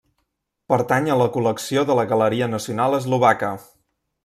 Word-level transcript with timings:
Pertany 0.71 1.09
a 1.09 1.17
la 1.19 1.27
col·lecció 1.35 1.85
de 1.91 1.99
la 2.01 2.07
Galeria 2.15 2.49
Nacional 2.57 3.01
Eslovaca. 3.03 3.55